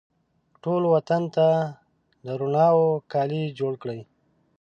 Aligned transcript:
ټول 0.63 0.81
وطن 0.93 1.23
ته 1.35 1.47
د 2.25 2.25
روڼاوو 2.39 2.87
کالي 3.11 3.43
جوړکړي 3.59 3.99